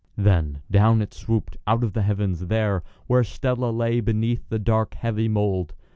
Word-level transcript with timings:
Then 0.17 0.63
down 0.71 0.99
it 1.03 1.13
swooped 1.13 1.57
out 1.67 1.83
of 1.83 1.93
the 1.93 2.01
heavens, 2.01 2.47
there, 2.47 2.81
where 3.05 3.23
Stella 3.23 3.69
lay 3.69 3.99
beneath 3.99 4.49
the 4.49 4.57
dark 4.57 4.95
heavy 4.95 5.27
mould. 5.27 5.75